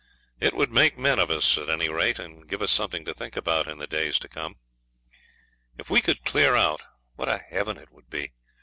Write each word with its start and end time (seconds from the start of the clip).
It 0.39 0.55
would 0.55 0.71
make 0.71 0.97
men 0.97 1.19
of 1.19 1.29
us, 1.29 1.59
at 1.59 1.69
any 1.69 1.87
rate, 1.87 2.17
and 2.17 2.49
give 2.49 2.63
us 2.63 2.71
something 2.71 3.05
to 3.05 3.13
think 3.13 3.35
about 3.35 3.67
in 3.67 3.77
the 3.77 3.85
days 3.85 4.17
to 4.17 4.27
come. 4.27 4.55
If 5.77 5.91
we 5.91 6.01
could 6.01 6.25
clear 6.25 6.55
out 6.55 6.81
what 7.17 7.29
a 7.29 7.37
heaven 7.37 7.77
it 7.77 7.91
would 7.91 8.09
be! 8.09 8.31